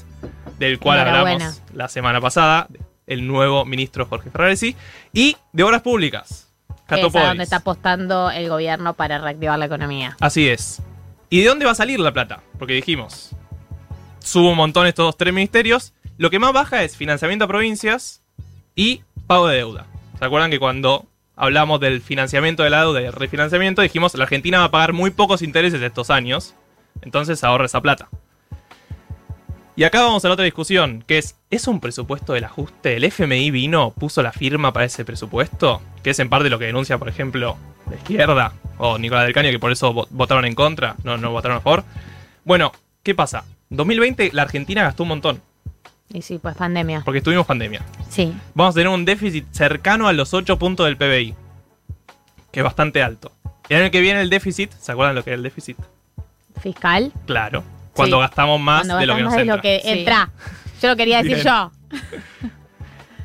del 0.59 0.79
cual 0.79 1.01
hablamos 1.01 1.63
la 1.73 1.89
semana 1.89 2.21
pasada, 2.21 2.67
el 3.11 3.27
nuevo 3.27 3.67
ministro 3.67 4.07
Jorge 4.07 4.31
Ferraresi, 4.31 4.77
y 5.13 5.37
de 5.53 5.63
Obras 5.65 5.83
Públicas, 5.83 6.49
es 6.69 6.77
Cato 6.87 7.19
a 7.19 7.27
donde 7.27 7.45
está 7.45 7.57
apostando 7.57 8.31
el 8.31 8.49
gobierno 8.49 8.95
para 8.95 9.19
reactivar 9.19 9.59
la 9.59 9.67
economía. 9.67 10.17
Así 10.21 10.49
es. 10.49 10.81
¿Y 11.29 11.43
de 11.43 11.49
dónde 11.49 11.67
va 11.67 11.73
a 11.73 11.75
salir 11.77 12.01
la 12.01 12.13
plata? 12.13 12.43
Porque 12.59 12.73
dijimos, 12.75 13.31
subo 14.21 14.51
un 14.51 14.57
montón 14.57 14.87
estos 14.87 15.07
dos 15.07 15.17
tres 15.17 15.35
ministerios. 15.35 15.93
Lo 16.19 16.31
que 16.31 16.39
más 16.39 16.53
baja 16.53 16.83
es 16.83 16.97
financiamiento 16.97 17.45
a 17.45 17.49
provincias 17.49 18.23
y 18.75 19.03
pago 19.27 19.49
de 19.49 19.57
deuda. 19.57 19.87
¿Se 20.19 20.25
acuerdan 20.25 20.51
que 20.51 20.59
cuando 20.59 21.07
hablamos 21.37 21.81
del 21.81 22.03
financiamiento 22.03 22.63
de 22.63 22.71
la 22.71 22.81
deuda 22.81 23.01
y 23.03 23.07
el 23.07 23.13
refinanciamiento 23.13 23.83
dijimos 23.83 24.15
la 24.15 24.25
Argentina 24.25 24.59
va 24.59 24.65
a 24.65 24.71
pagar 24.71 24.93
muy 24.93 25.11
pocos 25.11 25.43
intereses 25.43 25.83
estos 25.83 26.11
años? 26.11 26.55
Entonces 27.03 27.43
ahorra 27.43 27.67
esa 27.67 27.81
plata. 27.81 28.09
Y 29.81 29.85
acá 29.85 30.03
vamos 30.03 30.23
a 30.23 30.29
la 30.29 30.35
otra 30.35 30.45
discusión, 30.45 31.03
que 31.07 31.17
es, 31.17 31.37
¿es 31.51 31.67
un 31.67 31.81
presupuesto 31.81 32.35
del 32.35 32.45
ajuste? 32.45 32.97
¿El 32.97 33.05
FMI 33.05 33.51
vino, 33.51 33.93
puso 33.93 34.23
la 34.23 34.31
firma 34.31 34.75
para 34.75 34.85
ese 34.85 35.07
presupuesto? 35.07 35.81
Que 36.03 36.11
es 36.11 36.19
en 36.19 36.29
parte 36.29 36.51
lo 36.51 36.59
que 36.59 36.67
denuncia, 36.67 36.99
por 36.99 37.09
ejemplo, 37.09 37.57
la 37.89 37.97
izquierda 37.97 38.53
o 38.77 38.99
Nicolás 38.99 39.25
del 39.25 39.33
Caño, 39.33 39.49
que 39.51 39.59
por 39.59 39.73
eso 39.73 39.95
vo- 39.95 40.07
votaron 40.11 40.45
en 40.45 40.55
contra, 40.55 40.97
no, 41.03 41.17
no 41.17 41.31
votaron 41.31 41.57
a 41.57 41.61
favor. 41.63 41.85
Bueno, 42.45 42.73
¿qué 43.03 43.15
pasa? 43.15 43.45
2020 43.71 44.33
la 44.35 44.43
Argentina 44.43 44.83
gastó 44.83 45.05
un 45.05 45.09
montón, 45.09 45.41
Y 46.13 46.21
sí, 46.21 46.37
pues 46.37 46.57
pandemia. 46.57 47.01
porque 47.03 47.23
tuvimos 47.23 47.47
pandemia. 47.47 47.81
Sí. 48.11 48.35
Vamos 48.53 48.75
a 48.75 48.77
tener 48.81 48.89
un 48.89 49.07
déficit 49.07 49.47
cercano 49.51 50.09
a 50.09 50.13
los 50.13 50.35
8 50.35 50.59
puntos 50.59 50.85
del 50.85 50.99
PBI, 50.99 51.35
que 52.53 52.61
es 52.61 52.65
bastante 52.65 53.03
alto. 53.03 53.33
El 53.71 53.81
año 53.81 53.91
que 53.91 54.03
viene 54.03 54.21
el 54.21 54.29
déficit, 54.29 54.73
¿se 54.79 54.93
acuerdan 54.93 55.15
lo 55.15 55.25
que 55.25 55.31
era 55.31 55.37
el 55.39 55.43
déficit? 55.43 55.79
Fiscal. 56.61 57.13
Claro, 57.25 57.63
cuando 57.95 58.17
Sí. 58.17 58.21
gastamos 58.23 58.61
más 58.61 58.81
Cuando 58.87 58.97
de 58.99 59.07
lo 59.07 59.17
que 59.17 59.23
nos 59.23 59.35
entra. 59.35 59.57
lo 59.57 59.63
que 59.63 59.81
Sí. 59.83 59.89
entra. 59.91 60.31
Yo 60.83 60.89
lo 60.89 60.97
quería 60.97 61.23
decir 61.23 61.35
Bien. 61.37 61.47
yo. 61.47 61.73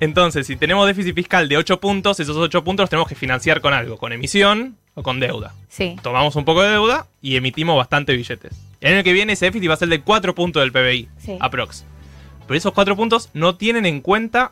Entonces, 0.01 0.45
si 0.45 0.55
tenemos 0.57 0.85
déficit 0.87 1.15
fiscal 1.15 1.47
de 1.47 1.57
8 1.57 1.79
puntos, 1.79 2.19
esos 2.19 2.35
8 2.35 2.63
puntos 2.63 2.83
los 2.83 2.89
tenemos 2.89 3.07
que 3.07 3.15
financiar 3.15 3.61
con 3.61 3.73
algo, 3.73 3.97
con 3.97 4.11
emisión 4.11 4.77
o 4.93 5.03
con 5.03 5.19
deuda. 5.19 5.53
Sí. 5.69 5.95
Tomamos 6.03 6.35
un 6.35 6.43
poco 6.45 6.63
de 6.63 6.71
deuda 6.71 7.07
y 7.21 7.37
emitimos 7.37 7.77
bastante 7.77 8.13
billetes. 8.15 8.53
El 8.81 8.93
año 8.95 9.03
que 9.03 9.13
viene 9.13 9.33
ese 9.33 9.45
déficit 9.45 9.69
va 9.69 9.73
a 9.75 9.77
ser 9.77 9.87
de 9.87 10.01
4 10.01 10.35
puntos 10.35 10.61
del 10.61 10.71
PBI, 10.73 11.07
Sí. 11.17 11.37
aprox. 11.39 11.85
Pero 12.45 12.57
esos 12.57 12.73
4 12.73 12.95
puntos 12.95 13.29
no 13.33 13.55
tienen 13.55 13.85
en 13.85 14.01
cuenta 14.01 14.51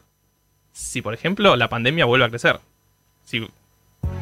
si, 0.71 1.01
por 1.01 1.13
ejemplo, 1.13 1.55
la 1.57 1.69
pandemia 1.69 2.05
vuelve 2.05 2.25
a 2.25 2.29
crecer. 2.29 2.59
Si 3.25 3.45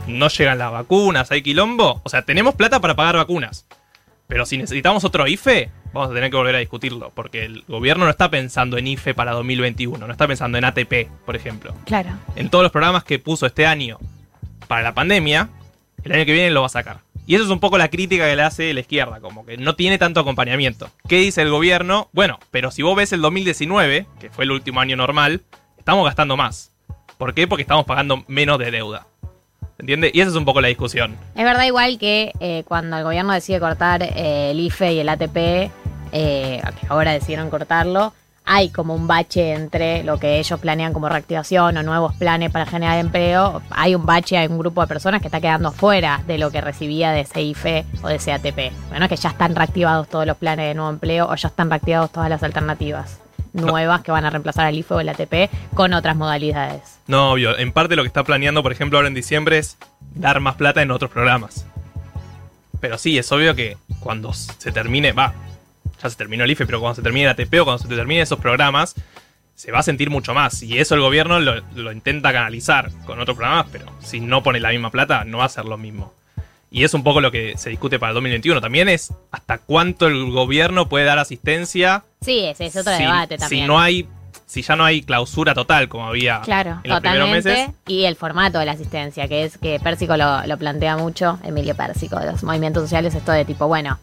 no 0.07 0.27
llegan 0.27 0.57
las 0.57 0.71
vacunas, 0.71 1.31
hay 1.31 1.41
quilombo. 1.43 2.01
O 2.03 2.09
sea, 2.09 2.23
tenemos 2.23 2.55
plata 2.55 2.81
para 2.81 2.95
pagar 2.95 3.15
vacunas. 3.15 3.65
Pero 4.31 4.45
si 4.45 4.57
necesitamos 4.57 5.03
otro 5.03 5.27
IFE, 5.27 5.69
vamos 5.91 6.09
a 6.09 6.13
tener 6.13 6.31
que 6.31 6.37
volver 6.37 6.55
a 6.55 6.59
discutirlo. 6.59 7.11
Porque 7.13 7.43
el 7.43 7.65
gobierno 7.67 8.05
no 8.05 8.11
está 8.11 8.31
pensando 8.31 8.77
en 8.77 8.87
IFE 8.87 9.13
para 9.13 9.33
2021, 9.33 10.07
no 10.07 10.09
está 10.09 10.25
pensando 10.25 10.57
en 10.57 10.63
ATP, 10.63 11.09
por 11.25 11.35
ejemplo 11.35 11.75
Claro. 11.85 12.11
en 12.37 12.49
todos 12.49 12.63
los 12.63 12.71
programas 12.71 13.03
que 13.03 13.19
puso 13.19 13.45
este 13.45 13.65
año 13.65 13.99
para 14.69 14.83
la 14.83 14.93
pandemia, 14.93 15.49
el 16.05 16.13
año 16.13 16.25
que 16.25 16.31
viene 16.31 16.49
lo 16.49 16.61
va 16.61 16.67
a 16.67 16.69
sacar. 16.69 16.99
Y 17.27 17.35
eso 17.35 17.43
es 17.43 17.49
un 17.49 17.59
poco 17.59 17.77
la 17.77 17.89
crítica 17.89 18.25
que 18.25 18.37
le 18.37 18.41
hace 18.43 18.73
la 18.73 18.79
izquierda, 18.79 19.19
como 19.19 19.45
que 19.45 19.57
no 19.57 19.75
tiene 19.75 19.97
tanto 19.97 20.21
acompañamiento. 20.21 20.89
¿Qué 21.09 21.17
dice 21.17 21.41
el 21.41 21.49
gobierno? 21.49 22.07
Bueno, 22.13 22.39
pero 22.51 22.71
si 22.71 22.83
vos 22.83 22.95
ves 22.95 23.11
el 23.11 23.19
2019, 23.21 24.05
que 24.21 24.29
fue 24.29 24.45
el 24.45 24.51
último 24.51 24.79
año 24.79 24.95
normal, 24.95 25.41
estamos 25.77 26.05
gastando 26.05 26.37
más. 26.37 26.71
¿Por 27.17 27.33
qué? 27.33 27.49
Porque 27.49 27.63
estamos 27.63 27.83
pagando 27.83 28.23
menos 28.29 28.59
de 28.59 28.71
deuda. 28.71 29.07
¿Entiende? 29.81 30.11
Y 30.13 30.21
esa 30.21 30.29
es 30.29 30.35
un 30.35 30.45
poco 30.45 30.61
la 30.61 30.67
discusión. 30.67 31.17
Es 31.35 31.43
verdad 31.43 31.65
igual 31.65 31.97
que 31.97 32.31
eh, 32.39 32.63
cuando 32.67 32.97
el 32.97 33.03
gobierno 33.03 33.33
decide 33.33 33.59
cortar 33.59 34.03
eh, 34.03 34.51
el 34.51 34.59
IFE 34.59 34.93
y 34.93 34.99
el 34.99 35.09
ATP, 35.09 35.71
eh, 36.11 36.61
ahora 36.87 37.13
decidieron 37.13 37.49
cortarlo, 37.49 38.13
hay 38.45 38.69
como 38.69 38.93
un 38.93 39.07
bache 39.07 39.53
entre 39.53 40.03
lo 40.03 40.19
que 40.19 40.37
ellos 40.37 40.59
planean 40.59 40.93
como 40.93 41.09
reactivación 41.09 41.77
o 41.77 41.83
nuevos 41.83 42.13
planes 42.13 42.51
para 42.51 42.67
generar 42.67 42.99
empleo. 42.99 43.63
Hay 43.71 43.95
un 43.95 44.05
bache, 44.05 44.37
hay 44.37 44.47
un 44.47 44.59
grupo 44.59 44.81
de 44.81 44.87
personas 44.87 45.19
que 45.21 45.29
está 45.29 45.41
quedando 45.41 45.71
fuera 45.71 46.21
de 46.27 46.37
lo 46.37 46.51
que 46.51 46.61
recibía 46.61 47.11
de 47.11 47.21
ese 47.21 47.41
IFE 47.41 47.85
o 48.03 48.07
de 48.07 48.15
ese 48.15 48.33
ATP. 48.33 48.71
Bueno, 48.89 49.05
es 49.05 49.09
que 49.09 49.15
ya 49.15 49.29
están 49.29 49.55
reactivados 49.55 50.09
todos 50.09 50.27
los 50.27 50.37
planes 50.37 50.67
de 50.67 50.75
nuevo 50.75 50.91
empleo 50.91 51.27
o 51.27 51.35
ya 51.35 51.47
están 51.47 51.69
reactivados 51.69 52.11
todas 52.11 52.29
las 52.29 52.43
alternativas 52.43 53.19
nuevas 53.53 54.01
que 54.01 54.11
van 54.11 54.25
a 54.25 54.29
reemplazar 54.29 54.65
al 54.65 54.77
IFE 54.77 54.93
o 54.93 54.99
el 54.99 55.09
ATP 55.09 55.49
con 55.73 55.93
otras 55.93 56.15
modalidades. 56.15 56.99
No, 57.07 57.31
obvio. 57.31 57.57
En 57.57 57.71
parte 57.71 57.95
lo 57.95 58.03
que 58.03 58.07
está 58.07 58.23
planeando, 58.23 58.63
por 58.63 58.71
ejemplo, 58.71 58.97
ahora 58.97 59.07
en 59.07 59.13
diciembre 59.13 59.57
es 59.57 59.77
dar 60.15 60.39
más 60.39 60.55
plata 60.55 60.81
en 60.81 60.91
otros 60.91 61.11
programas. 61.11 61.65
Pero 62.79 62.97
sí, 62.97 63.17
es 63.17 63.31
obvio 63.31 63.55
que 63.55 63.77
cuando 63.99 64.33
se 64.33 64.71
termine, 64.71 65.11
va, 65.11 65.33
ya 66.01 66.09
se 66.09 66.15
terminó 66.15 66.43
el 66.43 66.51
IFE, 66.51 66.65
pero 66.65 66.79
cuando 66.79 66.95
se 66.95 67.01
termine 67.01 67.25
el 67.25 67.31
ATP 67.31 67.53
o 67.61 67.65
cuando 67.65 67.83
se 67.83 67.87
termine 67.87 68.21
esos 68.21 68.39
programas, 68.39 68.95
se 69.55 69.71
va 69.71 69.79
a 69.79 69.83
sentir 69.83 70.09
mucho 70.09 70.33
más. 70.33 70.63
Y 70.63 70.79
eso 70.79 70.95
el 70.95 71.01
gobierno 71.01 71.39
lo, 71.39 71.61
lo 71.75 71.91
intenta 71.91 72.33
canalizar 72.33 72.89
con 73.05 73.19
otros 73.19 73.37
programas, 73.37 73.67
pero 73.71 73.85
si 73.99 74.19
no 74.19 74.41
pone 74.41 74.59
la 74.59 74.69
misma 74.69 74.89
plata, 74.89 75.23
no 75.23 75.37
va 75.37 75.45
a 75.45 75.49
ser 75.49 75.65
lo 75.65 75.77
mismo. 75.77 76.13
Y 76.73 76.85
es 76.85 76.93
un 76.93 77.03
poco 77.03 77.19
lo 77.19 77.31
que 77.31 77.57
se 77.57 77.69
discute 77.69 77.99
para 77.99 78.11
el 78.11 78.15
2021. 78.15 78.61
También 78.61 78.87
es 78.87 79.13
hasta 79.29 79.57
cuánto 79.57 80.07
el 80.07 80.31
gobierno 80.31 80.87
puede 80.87 81.03
dar 81.03 81.19
asistencia. 81.19 82.05
Sí, 82.21 82.45
ese 82.45 82.67
es 82.67 82.75
otro 82.77 82.95
si, 82.95 83.03
debate 83.03 83.35
si 83.35 83.39
también. 83.41 83.67
no 83.67 83.77
hay, 83.77 84.07
si 84.45 84.61
ya 84.61 84.77
no 84.77 84.85
hay 84.85 85.01
clausura 85.01 85.53
total 85.53 85.89
como 85.89 86.07
había 86.07 86.39
Claro, 86.41 86.79
en 86.83 86.89
los 86.89 87.01
primeros 87.01 87.29
meses. 87.29 87.69
Y 87.87 88.05
el 88.05 88.15
formato 88.15 88.57
de 88.59 88.65
la 88.65 88.71
asistencia, 88.71 89.27
que 89.27 89.43
es 89.43 89.57
que 89.57 89.81
Pérsico 89.81 90.15
lo, 90.15 90.47
lo 90.47 90.57
plantea 90.57 90.95
mucho, 90.95 91.39
Emilio 91.43 91.75
Pérsico, 91.75 92.17
de 92.17 92.31
los 92.31 92.41
movimientos 92.43 92.83
sociales, 92.83 93.13
esto 93.15 93.33
de 93.33 93.43
tipo, 93.43 93.67
bueno, 93.67 93.99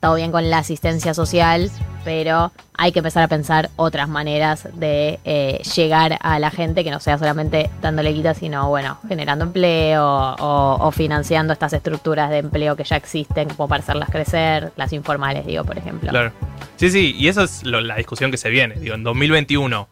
todo 0.00 0.14
bien 0.14 0.30
con 0.30 0.48
la 0.48 0.58
asistencia 0.58 1.12
social, 1.14 1.70
pero 2.04 2.52
hay 2.76 2.92
que 2.92 3.00
empezar 3.00 3.24
a 3.24 3.28
pensar 3.28 3.68
otras 3.76 4.08
maneras 4.08 4.68
de 4.74 5.18
eh, 5.24 5.60
llegar 5.74 6.18
a 6.22 6.38
la 6.38 6.50
gente 6.50 6.84
que 6.84 6.90
no 6.92 7.00
sea 7.00 7.18
solamente 7.18 7.68
dándole 7.82 8.12
guita, 8.12 8.34
sino, 8.34 8.68
bueno, 8.68 8.98
generando 9.08 9.44
empleo 9.44 10.04
o, 10.06 10.76
o 10.86 10.90
financiando 10.92 11.52
estas 11.52 11.72
estructuras 11.72 12.30
de 12.30 12.38
empleo 12.38 12.76
que 12.76 12.84
ya 12.84 12.96
existen 12.96 13.48
como 13.48 13.66
para 13.68 13.82
hacerlas 13.82 14.08
crecer, 14.10 14.72
las 14.76 14.92
informales, 14.92 15.44
digo, 15.46 15.64
por 15.64 15.76
ejemplo. 15.76 16.10
Claro. 16.10 16.32
Sí, 16.76 16.90
sí, 16.90 17.14
y 17.18 17.26
eso 17.28 17.42
es 17.42 17.64
lo- 17.64 17.80
la 17.80 17.96
discusión 17.96 18.30
que 18.30 18.36
se 18.36 18.50
viene. 18.50 18.76
Digo, 18.76 18.94
en 18.94 19.02
2021 19.02 19.88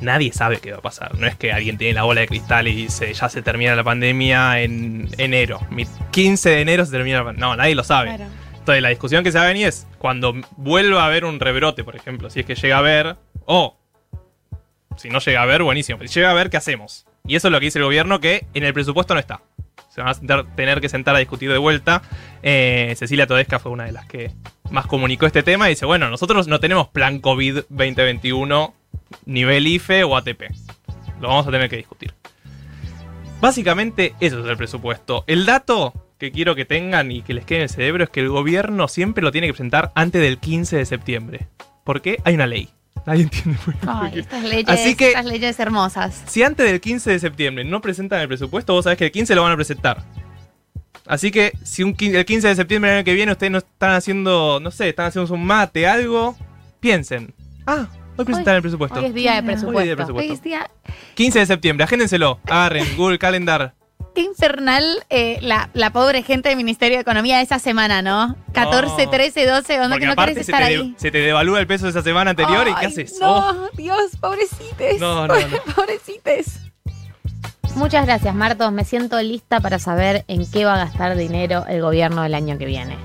nadie 0.00 0.32
sabe 0.34 0.58
qué 0.58 0.72
va 0.72 0.78
a 0.78 0.82
pasar. 0.82 1.18
No 1.18 1.26
es 1.26 1.34
que 1.36 1.50
alguien 1.52 1.78
tiene 1.78 1.94
la 1.94 2.02
bola 2.02 2.20
de 2.20 2.26
cristal 2.26 2.68
y 2.68 2.74
dice, 2.74 3.14
ya 3.14 3.28
se 3.30 3.40
termina 3.40 3.74
la 3.74 3.84
pandemia 3.84 4.60
en 4.60 5.08
enero. 5.16 5.60
Mi 5.70 5.86
15 6.10 6.50
de 6.50 6.60
enero 6.60 6.84
se 6.84 6.90
termina 6.92 7.18
la 7.18 7.24
pandemia. 7.24 7.46
No, 7.48 7.56
nadie 7.56 7.74
lo 7.74 7.84
sabe. 7.84 8.18
Entonces 8.64 8.80
la 8.80 8.88
discusión 8.88 9.22
que 9.22 9.30
se 9.30 9.36
va 9.36 9.44
a 9.44 9.48
venir 9.48 9.66
es 9.66 9.86
cuando 9.98 10.32
vuelva 10.56 11.02
a 11.02 11.06
haber 11.08 11.26
un 11.26 11.38
rebrote, 11.38 11.84
por 11.84 11.96
ejemplo, 11.96 12.30
si 12.30 12.40
es 12.40 12.46
que 12.46 12.54
llega 12.54 12.76
a 12.76 12.78
haber, 12.78 13.16
o 13.44 13.76
si 14.96 15.10
no 15.10 15.18
llega 15.18 15.40
a 15.40 15.42
haber, 15.42 15.62
buenísimo. 15.62 15.98
Si 16.00 16.06
llega 16.14 16.28
a 16.28 16.30
haber, 16.30 16.48
¿qué 16.48 16.56
hacemos? 16.56 17.04
Y 17.26 17.36
eso 17.36 17.48
es 17.48 17.52
lo 17.52 17.60
que 17.60 17.66
dice 17.66 17.78
el 17.78 17.84
gobierno 17.84 18.20
que 18.20 18.46
en 18.54 18.64
el 18.64 18.72
presupuesto 18.72 19.12
no 19.12 19.20
está. 19.20 19.42
Se 19.90 20.00
van 20.00 20.16
a 20.30 20.44
tener 20.56 20.80
que 20.80 20.88
sentar 20.88 21.14
a 21.14 21.18
discutir 21.18 21.52
de 21.52 21.58
vuelta. 21.58 22.00
Eh, 22.42 22.94
Cecilia 22.96 23.26
Todesca 23.26 23.58
fue 23.58 23.70
una 23.70 23.84
de 23.84 23.92
las 23.92 24.06
que 24.06 24.30
más 24.70 24.86
comunicó 24.86 25.26
este 25.26 25.42
tema 25.42 25.66
y 25.66 25.74
dice, 25.74 25.84
bueno, 25.84 26.08
nosotros 26.08 26.48
no 26.48 26.58
tenemos 26.58 26.88
plan 26.88 27.18
COVID 27.18 27.64
2021 27.68 28.74
nivel 29.26 29.66
IFE 29.66 30.04
o 30.04 30.16
ATP. 30.16 30.44
Lo 31.20 31.28
vamos 31.28 31.46
a 31.46 31.50
tener 31.50 31.68
que 31.68 31.76
discutir. 31.76 32.14
Básicamente 33.42 34.14
eso 34.20 34.40
es 34.40 34.46
el 34.46 34.56
presupuesto. 34.56 35.22
El 35.26 35.44
dato 35.44 35.92
que 36.24 36.32
quiero 36.32 36.54
que 36.54 36.64
tengan 36.64 37.10
y 37.12 37.22
que 37.22 37.34
les 37.34 37.44
quede 37.44 37.58
en 37.58 37.62
el 37.64 37.68
cerebro 37.68 38.04
es 38.04 38.10
que 38.10 38.20
el 38.20 38.28
gobierno 38.28 38.88
siempre 38.88 39.22
lo 39.22 39.30
tiene 39.32 39.46
que 39.46 39.52
presentar 39.52 39.92
antes 39.94 40.20
del 40.20 40.38
15 40.38 40.76
de 40.76 40.84
septiembre. 40.86 41.48
¿Por 41.84 42.00
qué? 42.02 42.18
Hay 42.24 42.34
una 42.34 42.46
ley. 42.46 42.68
Nadie 43.06 43.22
entiende 43.24 43.58
muy 43.66 43.74
bien 43.74 43.88
Ay, 43.88 44.18
estas 44.20 44.42
leyes, 44.44 44.68
Así 44.68 44.94
que- 44.96 45.08
estas 45.08 45.26
leyes 45.26 45.58
hermosas. 45.60 46.22
Si 46.26 46.42
antes 46.42 46.66
del 46.66 46.80
15 46.80 47.10
de 47.10 47.18
septiembre 47.18 47.64
no 47.64 47.80
presentan 47.80 48.20
el 48.20 48.28
presupuesto, 48.28 48.72
vos 48.72 48.84
sabés 48.84 48.98
que 48.98 49.04
el 49.06 49.12
15 49.12 49.34
lo 49.34 49.42
van 49.42 49.52
a 49.52 49.56
presentar. 49.56 50.02
Así 51.06 51.30
que 51.30 51.52
si 51.62 51.82
un, 51.82 51.94
el 52.00 52.24
15 52.24 52.48
de 52.48 52.56
septiembre 52.56 52.90
del 52.90 52.98
año 52.98 53.04
que 53.04 53.12
viene 53.12 53.32
ustedes 53.32 53.52
no 53.52 53.58
están 53.58 53.90
haciendo, 53.92 54.58
no 54.60 54.70
sé, 54.70 54.88
están 54.88 55.06
haciendo 55.06 55.34
un 55.34 55.44
mate, 55.44 55.86
algo, 55.86 56.34
piensen. 56.80 57.34
Ah, 57.66 57.86
hoy 58.16 58.24
presentan 58.24 58.56
el 58.56 58.62
presupuesto. 58.62 58.98
Hoy 59.00 59.06
es 59.06 59.14
día 59.14 59.32
de 59.32 59.36
Hoy 59.36 59.40
es 59.40 59.44
presupuesto. 59.60 59.82
día 59.82 59.90
de 59.90 59.96
presupuesto. 59.96 60.30
Hoy 60.32 60.34
es 60.36 60.42
día 60.42 60.70
15 61.14 61.38
de 61.40 61.46
septiembre, 61.46 61.84
agéndenselo, 61.84 62.40
agarren 62.46 62.86
Google 62.96 63.18
Calendar. 63.18 63.74
Qué 64.14 64.20
infernal 64.22 64.84
eh, 65.10 65.38
la, 65.42 65.70
la 65.74 65.90
pobre 65.92 66.22
gente 66.22 66.48
del 66.48 66.56
Ministerio 66.56 66.96
de 66.98 67.02
Economía 67.02 67.40
esa 67.40 67.58
semana, 67.58 68.00
¿no? 68.00 68.36
14, 68.52 69.06
No. 69.06 69.10
13, 69.10 69.46
12, 69.46 69.80
onda 69.80 69.88
Porque 69.96 70.00
que 70.00 70.06
no 70.06 70.16
querés 70.16 70.36
estar 70.38 70.58
te, 70.60 70.64
ahí. 70.66 70.94
se 70.96 71.10
te 71.10 71.18
devalúa 71.18 71.58
el 71.58 71.66
peso 71.66 71.84
de 71.84 71.90
esa 71.90 72.02
semana 72.02 72.30
anterior 72.30 72.68
y 72.68 72.74
¿qué 72.74 72.86
haces? 72.86 73.18
No, 73.20 73.38
Oh, 73.38 73.68
Dios, 73.74 74.12
pobrecites. 74.20 75.00
No, 75.00 75.26
no, 75.26 75.34
no. 75.36 75.74
Pobrecites. 75.74 76.60
Muchas 77.74 78.06
gracias, 78.06 78.32
Martos. 78.36 78.70
Me 78.70 78.84
siento 78.84 79.20
lista 79.20 79.58
para 79.60 79.80
saber 79.80 80.24
en 80.28 80.48
qué 80.48 80.64
va 80.64 80.74
a 80.74 80.78
gastar 80.84 81.16
dinero 81.16 81.64
el 81.68 81.82
gobierno 81.82 82.24
el 82.24 82.34
año 82.34 82.56
que 82.56 82.66
viene. 82.66 82.96